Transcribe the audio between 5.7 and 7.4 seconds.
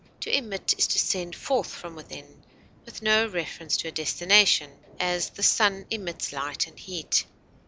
emits light and heat.